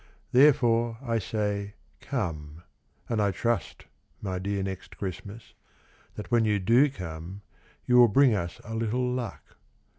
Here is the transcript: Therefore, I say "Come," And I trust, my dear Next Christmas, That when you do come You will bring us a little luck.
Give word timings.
Therefore, 0.31 0.97
I 1.03 1.19
say 1.19 1.75
"Come," 1.99 2.63
And 3.07 3.21
I 3.21 3.29
trust, 3.29 3.85
my 4.19 4.39
dear 4.39 4.63
Next 4.63 4.97
Christmas, 4.97 5.53
That 6.15 6.31
when 6.31 6.43
you 6.43 6.57
do 6.57 6.89
come 6.89 7.41
You 7.85 7.97
will 7.99 8.07
bring 8.07 8.33
us 8.33 8.59
a 8.63 8.73
little 8.73 9.07
luck. 9.13 9.57